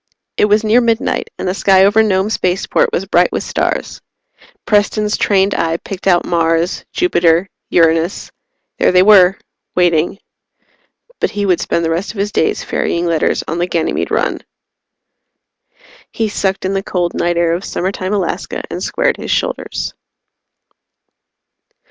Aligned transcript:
It 0.35 0.45
was 0.45 0.63
near 0.63 0.81
midnight, 0.81 1.29
and 1.37 1.47
the 1.47 1.53
sky 1.53 1.85
over 1.85 2.01
Nome 2.01 2.31
Spaceport 2.31 2.89
was 2.91 3.05
bright 3.05 3.31
with 3.31 3.43
stars. 3.43 4.01
Preston's 4.65 5.15
trained 5.15 5.53
eye 5.53 5.77
picked 5.77 6.07
out 6.07 6.25
Mars, 6.25 6.85
Jupiter, 6.91 7.47
Uranus. 7.69 8.31
There 8.79 8.91
they 8.91 9.03
were 9.03 9.37
waiting. 9.75 10.17
But 11.19 11.29
he 11.29 11.45
would 11.45 11.59
spend 11.59 11.85
the 11.85 11.91
rest 11.91 12.13
of 12.13 12.17
his 12.17 12.31
days 12.31 12.63
ferrying 12.63 13.05
letters 13.05 13.43
on 13.47 13.59
the 13.59 13.67
Ganymede 13.67 14.09
run. 14.09 14.39
He 16.11 16.29
sucked 16.29 16.65
in 16.65 16.73
the 16.73 16.81
cold 16.81 17.13
night 17.13 17.37
air 17.37 17.53
of 17.53 17.63
summertime 17.63 18.11
Alaska 18.11 18.63
and 18.71 18.81
squared 18.81 19.17
his 19.17 19.29
shoulders. 19.29 19.93